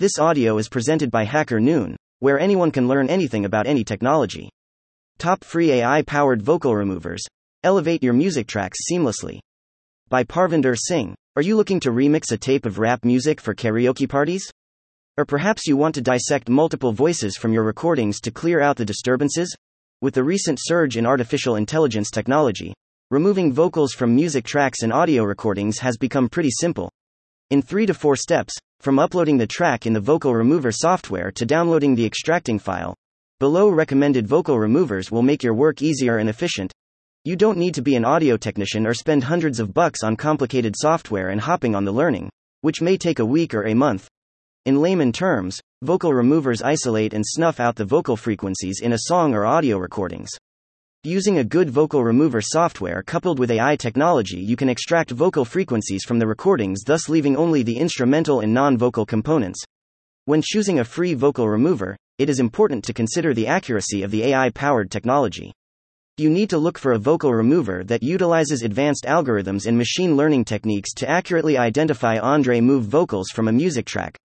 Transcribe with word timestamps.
This 0.00 0.18
audio 0.18 0.56
is 0.56 0.70
presented 0.70 1.10
by 1.10 1.24
Hacker 1.24 1.60
Noon, 1.60 1.94
where 2.20 2.40
anyone 2.40 2.70
can 2.70 2.88
learn 2.88 3.10
anything 3.10 3.44
about 3.44 3.66
any 3.66 3.84
technology. 3.84 4.48
Top 5.18 5.44
free 5.44 5.72
AI 5.72 6.00
powered 6.00 6.40
vocal 6.40 6.74
removers. 6.74 7.22
Elevate 7.64 8.02
your 8.02 8.14
music 8.14 8.46
tracks 8.46 8.78
seamlessly. 8.90 9.40
By 10.08 10.24
Parvinder 10.24 10.74
Singh. 10.74 11.14
Are 11.36 11.42
you 11.42 11.54
looking 11.54 11.80
to 11.80 11.90
remix 11.90 12.32
a 12.32 12.38
tape 12.38 12.64
of 12.64 12.78
rap 12.78 13.04
music 13.04 13.42
for 13.42 13.54
karaoke 13.54 14.08
parties? 14.08 14.50
Or 15.18 15.26
perhaps 15.26 15.66
you 15.66 15.76
want 15.76 15.94
to 15.96 16.00
dissect 16.00 16.48
multiple 16.48 16.92
voices 16.92 17.36
from 17.36 17.52
your 17.52 17.64
recordings 17.64 18.20
to 18.20 18.30
clear 18.30 18.62
out 18.62 18.78
the 18.78 18.86
disturbances? 18.86 19.54
With 20.00 20.14
the 20.14 20.24
recent 20.24 20.60
surge 20.62 20.96
in 20.96 21.04
artificial 21.04 21.56
intelligence 21.56 22.10
technology, 22.10 22.72
removing 23.10 23.52
vocals 23.52 23.92
from 23.92 24.16
music 24.16 24.46
tracks 24.46 24.80
and 24.80 24.94
audio 24.94 25.24
recordings 25.24 25.80
has 25.80 25.98
become 25.98 26.30
pretty 26.30 26.50
simple. 26.50 26.90
In 27.50 27.60
three 27.60 27.84
to 27.84 27.92
four 27.92 28.16
steps, 28.16 28.54
from 28.80 28.98
uploading 28.98 29.36
the 29.36 29.46
track 29.46 29.84
in 29.84 29.92
the 29.92 30.00
vocal 30.00 30.34
remover 30.34 30.72
software 30.72 31.30
to 31.32 31.44
downloading 31.44 31.94
the 31.94 32.06
extracting 32.06 32.58
file, 32.58 32.94
below 33.38 33.68
recommended 33.68 34.26
vocal 34.26 34.58
removers 34.58 35.10
will 35.10 35.22
make 35.22 35.42
your 35.42 35.52
work 35.52 35.82
easier 35.82 36.16
and 36.16 36.30
efficient. 36.30 36.72
You 37.24 37.36
don't 37.36 37.58
need 37.58 37.74
to 37.74 37.82
be 37.82 37.94
an 37.96 38.06
audio 38.06 38.38
technician 38.38 38.86
or 38.86 38.94
spend 38.94 39.24
hundreds 39.24 39.60
of 39.60 39.74
bucks 39.74 40.02
on 40.02 40.16
complicated 40.16 40.74
software 40.78 41.28
and 41.28 41.40
hopping 41.40 41.74
on 41.74 41.84
the 41.84 41.92
learning, 41.92 42.30
which 42.62 42.80
may 42.80 42.96
take 42.96 43.18
a 43.18 43.24
week 43.24 43.52
or 43.52 43.66
a 43.66 43.74
month. 43.74 44.08
In 44.64 44.80
layman 44.80 45.12
terms, 45.12 45.60
vocal 45.82 46.14
removers 46.14 46.62
isolate 46.62 47.12
and 47.12 47.24
snuff 47.26 47.60
out 47.60 47.76
the 47.76 47.84
vocal 47.84 48.16
frequencies 48.16 48.80
in 48.82 48.94
a 48.94 49.00
song 49.00 49.34
or 49.34 49.44
audio 49.44 49.76
recordings. 49.76 50.30
Using 51.04 51.38
a 51.38 51.44
good 51.44 51.70
vocal 51.70 52.04
remover 52.04 52.42
software 52.42 53.02
coupled 53.02 53.38
with 53.38 53.50
AI 53.50 53.74
technology, 53.74 54.38
you 54.38 54.54
can 54.54 54.68
extract 54.68 55.10
vocal 55.10 55.46
frequencies 55.46 56.04
from 56.04 56.18
the 56.18 56.26
recordings, 56.26 56.82
thus 56.84 57.08
leaving 57.08 57.38
only 57.38 57.62
the 57.62 57.78
instrumental 57.78 58.40
and 58.40 58.52
non 58.52 58.76
vocal 58.76 59.06
components. 59.06 59.64
When 60.26 60.42
choosing 60.42 60.78
a 60.78 60.84
free 60.84 61.14
vocal 61.14 61.48
remover, 61.48 61.96
it 62.18 62.28
is 62.28 62.38
important 62.38 62.84
to 62.84 62.92
consider 62.92 63.32
the 63.32 63.46
accuracy 63.46 64.02
of 64.02 64.10
the 64.10 64.24
AI 64.24 64.50
powered 64.50 64.90
technology. 64.90 65.54
You 66.18 66.28
need 66.28 66.50
to 66.50 66.58
look 66.58 66.76
for 66.76 66.92
a 66.92 66.98
vocal 66.98 67.32
remover 67.32 67.82
that 67.84 68.02
utilizes 68.02 68.62
advanced 68.62 69.06
algorithms 69.08 69.64
and 69.66 69.78
machine 69.78 70.18
learning 70.18 70.44
techniques 70.44 70.92
to 70.96 71.08
accurately 71.08 71.56
identify 71.56 72.18
Andre 72.18 72.60
move 72.60 72.84
vocals 72.84 73.30
from 73.30 73.48
a 73.48 73.52
music 73.52 73.86
track. 73.86 74.18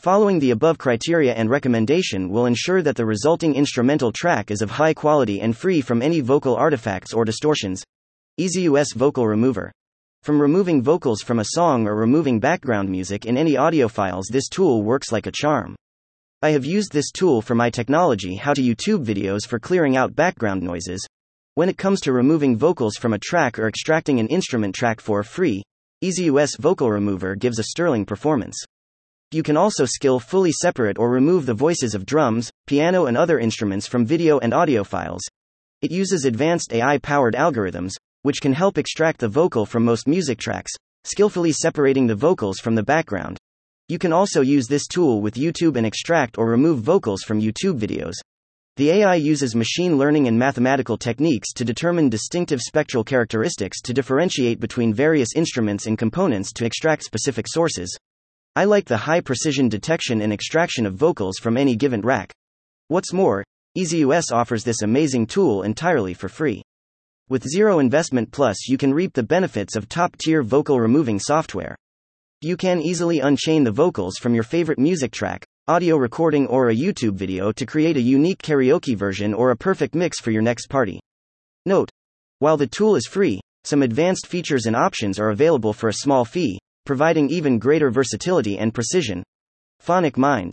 Following 0.00 0.38
the 0.38 0.52
above 0.52 0.78
criteria 0.78 1.34
and 1.34 1.50
recommendation 1.50 2.30
will 2.30 2.46
ensure 2.46 2.80
that 2.80 2.96
the 2.96 3.04
resulting 3.04 3.54
instrumental 3.54 4.10
track 4.10 4.50
is 4.50 4.62
of 4.62 4.70
high 4.70 4.94
quality 4.94 5.42
and 5.42 5.54
free 5.54 5.82
from 5.82 6.00
any 6.00 6.20
vocal 6.20 6.56
artifacts 6.56 7.12
or 7.12 7.26
distortions. 7.26 7.84
EaseUS 8.40 8.94
Vocal 8.94 9.26
Remover. 9.26 9.70
From 10.22 10.40
removing 10.40 10.80
vocals 10.82 11.20
from 11.20 11.38
a 11.38 11.48
song 11.48 11.86
or 11.86 11.96
removing 11.96 12.40
background 12.40 12.88
music 12.88 13.26
in 13.26 13.36
any 13.36 13.58
audio 13.58 13.88
files, 13.88 14.26
this 14.32 14.48
tool 14.48 14.82
works 14.82 15.12
like 15.12 15.26
a 15.26 15.32
charm. 15.32 15.76
I 16.40 16.52
have 16.52 16.64
used 16.64 16.92
this 16.92 17.10
tool 17.10 17.42
for 17.42 17.54
my 17.54 17.68
technology 17.68 18.36
how 18.36 18.54
to 18.54 18.62
YouTube 18.62 19.04
videos 19.04 19.46
for 19.46 19.58
clearing 19.58 19.98
out 19.98 20.16
background 20.16 20.62
noises. 20.62 21.06
When 21.56 21.68
it 21.68 21.76
comes 21.76 22.00
to 22.00 22.14
removing 22.14 22.56
vocals 22.56 22.96
from 22.96 23.12
a 23.12 23.18
track 23.18 23.58
or 23.58 23.68
extracting 23.68 24.18
an 24.18 24.28
instrument 24.28 24.74
track 24.74 24.98
for 24.98 25.22
free, 25.22 25.62
EaseUS 26.02 26.58
Vocal 26.58 26.90
Remover 26.90 27.34
gives 27.34 27.58
a 27.58 27.64
sterling 27.64 28.06
performance. 28.06 28.64
You 29.32 29.44
can 29.44 29.56
also 29.56 29.84
skillfully 29.84 30.50
separate 30.50 30.98
or 30.98 31.08
remove 31.08 31.46
the 31.46 31.54
voices 31.54 31.94
of 31.94 32.04
drums, 32.04 32.50
piano, 32.66 33.06
and 33.06 33.16
other 33.16 33.38
instruments 33.38 33.86
from 33.86 34.04
video 34.04 34.40
and 34.40 34.52
audio 34.52 34.82
files. 34.82 35.22
It 35.82 35.92
uses 35.92 36.24
advanced 36.24 36.72
AI 36.72 36.98
powered 36.98 37.36
algorithms, 37.36 37.92
which 38.22 38.40
can 38.40 38.52
help 38.52 38.76
extract 38.76 39.20
the 39.20 39.28
vocal 39.28 39.66
from 39.66 39.84
most 39.84 40.08
music 40.08 40.40
tracks, 40.40 40.72
skillfully 41.04 41.52
separating 41.52 42.08
the 42.08 42.16
vocals 42.16 42.58
from 42.58 42.74
the 42.74 42.82
background. 42.82 43.38
You 43.88 44.00
can 44.00 44.12
also 44.12 44.40
use 44.40 44.66
this 44.66 44.88
tool 44.88 45.22
with 45.22 45.34
YouTube 45.34 45.76
and 45.76 45.86
extract 45.86 46.36
or 46.36 46.50
remove 46.50 46.80
vocals 46.80 47.22
from 47.22 47.40
YouTube 47.40 47.78
videos. 47.78 48.14
The 48.78 48.90
AI 48.90 49.14
uses 49.14 49.54
machine 49.54 49.96
learning 49.96 50.26
and 50.26 50.36
mathematical 50.36 50.98
techniques 50.98 51.52
to 51.52 51.64
determine 51.64 52.08
distinctive 52.08 52.60
spectral 52.60 53.04
characteristics 53.04 53.80
to 53.82 53.94
differentiate 53.94 54.58
between 54.58 54.92
various 54.92 55.36
instruments 55.36 55.86
and 55.86 55.96
components 55.96 56.52
to 56.54 56.64
extract 56.64 57.04
specific 57.04 57.46
sources. 57.48 57.96
I 58.56 58.64
like 58.64 58.86
the 58.86 58.96
high 58.96 59.20
precision 59.20 59.68
detection 59.68 60.22
and 60.22 60.32
extraction 60.32 60.84
of 60.84 60.94
vocals 60.94 61.36
from 61.38 61.56
any 61.56 61.76
given 61.76 62.00
rack. 62.00 62.32
What's 62.88 63.12
more, 63.12 63.44
EaseUS 63.78 64.32
offers 64.32 64.64
this 64.64 64.82
amazing 64.82 65.28
tool 65.28 65.62
entirely 65.62 66.14
for 66.14 66.28
free. 66.28 66.60
With 67.28 67.46
zero 67.48 67.78
investment 67.78 68.32
plus, 68.32 68.66
you 68.66 68.76
can 68.76 68.92
reap 68.92 69.12
the 69.12 69.22
benefits 69.22 69.76
of 69.76 69.88
top 69.88 70.16
tier 70.16 70.42
vocal 70.42 70.80
removing 70.80 71.20
software. 71.20 71.76
You 72.40 72.56
can 72.56 72.80
easily 72.80 73.20
unchain 73.20 73.62
the 73.62 73.70
vocals 73.70 74.16
from 74.16 74.34
your 74.34 74.42
favorite 74.42 74.80
music 74.80 75.12
track, 75.12 75.46
audio 75.68 75.96
recording, 75.96 76.48
or 76.48 76.70
a 76.70 76.74
YouTube 76.76 77.14
video 77.14 77.52
to 77.52 77.66
create 77.66 77.96
a 77.96 78.02
unique 78.02 78.42
karaoke 78.42 78.96
version 78.96 79.32
or 79.32 79.52
a 79.52 79.56
perfect 79.56 79.94
mix 79.94 80.18
for 80.18 80.32
your 80.32 80.42
next 80.42 80.66
party. 80.66 80.98
Note 81.66 81.88
While 82.40 82.56
the 82.56 82.66
tool 82.66 82.96
is 82.96 83.06
free, 83.06 83.40
some 83.62 83.82
advanced 83.82 84.26
features 84.26 84.66
and 84.66 84.74
options 84.74 85.20
are 85.20 85.30
available 85.30 85.72
for 85.72 85.88
a 85.88 85.94
small 86.02 86.24
fee, 86.24 86.58
providing 86.90 87.30
even 87.30 87.56
greater 87.56 87.88
versatility 87.88 88.58
and 88.58 88.74
precision. 88.74 89.22
Phonic 89.78 90.18
Mind. 90.18 90.52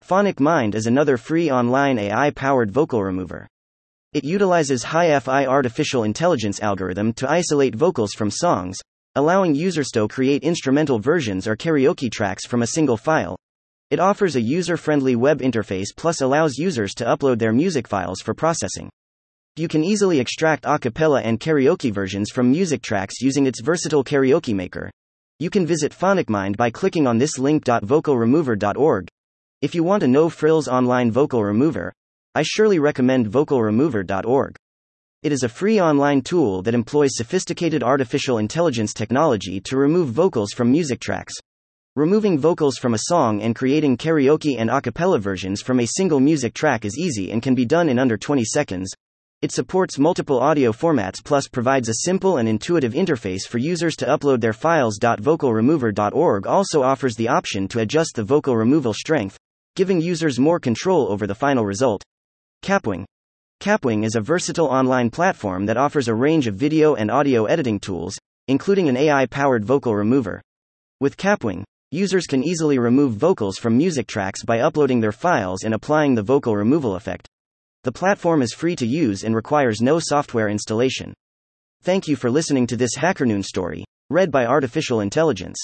Phonic 0.00 0.40
Mind 0.40 0.74
is 0.74 0.86
another 0.86 1.18
free 1.18 1.50
online 1.50 1.98
AI 1.98 2.30
powered 2.30 2.70
vocal 2.70 3.04
remover. 3.04 3.46
It 4.14 4.24
utilizes 4.24 4.82
high 4.82 5.20
FI 5.20 5.44
artificial 5.44 6.04
intelligence 6.04 6.58
algorithm 6.62 7.12
to 7.12 7.30
isolate 7.30 7.74
vocals 7.74 8.14
from 8.14 8.30
songs, 8.30 8.78
allowing 9.14 9.54
users 9.54 9.90
to 9.90 10.08
create 10.08 10.42
instrumental 10.42 10.98
versions 10.98 11.46
or 11.46 11.54
karaoke 11.54 12.10
tracks 12.10 12.46
from 12.46 12.62
a 12.62 12.68
single 12.68 12.96
file. 12.96 13.36
It 13.90 14.00
offers 14.00 14.36
a 14.36 14.40
user 14.40 14.78
friendly 14.78 15.16
web 15.16 15.40
interface 15.40 15.88
plus 15.94 16.22
allows 16.22 16.56
users 16.56 16.94
to 16.94 17.04
upload 17.04 17.38
their 17.38 17.52
music 17.52 17.86
files 17.86 18.22
for 18.22 18.32
processing. 18.32 18.88
You 19.56 19.68
can 19.68 19.84
easily 19.84 20.18
extract 20.18 20.64
a 20.66 20.78
cappella 20.78 21.20
and 21.20 21.38
karaoke 21.38 21.92
versions 21.92 22.30
from 22.30 22.50
music 22.50 22.80
tracks 22.80 23.20
using 23.20 23.44
its 23.44 23.60
versatile 23.60 24.02
karaoke 24.02 24.54
maker. 24.54 24.90
You 25.40 25.50
can 25.50 25.66
visit 25.66 25.90
PhonicMind 25.90 26.56
by 26.56 26.70
clicking 26.70 27.08
on 27.08 27.18
this 27.18 27.38
link. 27.40 27.64
Vocalremover.org. 27.64 29.08
If 29.62 29.74
you 29.74 29.82
want 29.82 30.04
a 30.04 30.06
no 30.06 30.28
frills 30.28 30.68
online 30.68 31.10
vocal 31.10 31.42
remover, 31.42 31.92
I 32.36 32.42
surely 32.44 32.78
recommend 32.78 33.26
vocalremover.org. 33.26 34.54
It 35.24 35.32
is 35.32 35.42
a 35.42 35.48
free 35.48 35.80
online 35.80 36.20
tool 36.20 36.62
that 36.62 36.74
employs 36.74 37.16
sophisticated 37.16 37.82
artificial 37.82 38.38
intelligence 38.38 38.92
technology 38.92 39.60
to 39.62 39.76
remove 39.76 40.10
vocals 40.10 40.52
from 40.52 40.70
music 40.70 41.00
tracks. 41.00 41.34
Removing 41.96 42.38
vocals 42.38 42.76
from 42.76 42.94
a 42.94 43.04
song 43.06 43.42
and 43.42 43.56
creating 43.56 43.96
karaoke 43.96 44.56
and 44.58 44.70
a 44.70 44.80
cappella 44.80 45.18
versions 45.18 45.60
from 45.62 45.80
a 45.80 45.86
single 45.86 46.20
music 46.20 46.54
track 46.54 46.84
is 46.84 46.96
easy 46.96 47.32
and 47.32 47.42
can 47.42 47.56
be 47.56 47.64
done 47.64 47.88
in 47.88 47.98
under 47.98 48.16
20 48.16 48.44
seconds. 48.44 48.92
It 49.44 49.52
supports 49.52 49.98
multiple 49.98 50.40
audio 50.40 50.72
formats 50.72 51.22
plus 51.22 51.48
provides 51.48 51.90
a 51.90 51.96
simple 52.06 52.38
and 52.38 52.48
intuitive 52.48 52.94
interface 52.94 53.42
for 53.46 53.58
users 53.58 53.94
to 53.96 54.06
upload 54.06 54.40
their 54.40 54.54
files. 54.54 54.98
Vocalremover.org 54.98 56.46
also 56.46 56.82
offers 56.82 57.14
the 57.14 57.28
option 57.28 57.68
to 57.68 57.80
adjust 57.80 58.14
the 58.14 58.22
vocal 58.24 58.56
removal 58.56 58.94
strength, 58.94 59.36
giving 59.76 60.00
users 60.00 60.40
more 60.40 60.58
control 60.58 61.12
over 61.12 61.26
the 61.26 61.34
final 61.34 61.66
result. 61.66 62.02
Kapwing. 62.62 63.04
Kapwing 63.60 64.06
is 64.06 64.14
a 64.16 64.22
versatile 64.22 64.68
online 64.68 65.10
platform 65.10 65.66
that 65.66 65.76
offers 65.76 66.08
a 66.08 66.14
range 66.14 66.46
of 66.46 66.54
video 66.54 66.94
and 66.94 67.10
audio 67.10 67.44
editing 67.44 67.78
tools, 67.78 68.18
including 68.48 68.88
an 68.88 68.96
AI 68.96 69.26
powered 69.26 69.62
vocal 69.62 69.94
remover. 69.94 70.40
With 71.00 71.18
Kapwing, 71.18 71.64
users 71.90 72.26
can 72.26 72.42
easily 72.42 72.78
remove 72.78 73.12
vocals 73.12 73.58
from 73.58 73.76
music 73.76 74.06
tracks 74.06 74.42
by 74.42 74.60
uploading 74.60 75.00
their 75.00 75.12
files 75.12 75.64
and 75.64 75.74
applying 75.74 76.14
the 76.14 76.22
vocal 76.22 76.56
removal 76.56 76.94
effect. 76.94 77.28
The 77.84 77.92
platform 77.92 78.40
is 78.40 78.54
free 78.54 78.74
to 78.76 78.86
use 78.86 79.24
and 79.24 79.36
requires 79.36 79.82
no 79.82 79.98
software 79.98 80.48
installation. 80.48 81.12
Thank 81.82 82.08
you 82.08 82.16
for 82.16 82.30
listening 82.30 82.66
to 82.68 82.78
this 82.78 82.96
HackerNoon 82.96 83.44
story, 83.44 83.84
read 84.08 84.30
by 84.30 84.46
Artificial 84.46 85.00
Intelligence. 85.00 85.58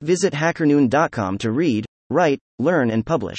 Visit 0.00 0.32
hackernoon.com 0.32 1.36
to 1.36 1.52
read, 1.52 1.84
write, 2.08 2.38
learn, 2.58 2.90
and 2.90 3.04
publish. 3.04 3.38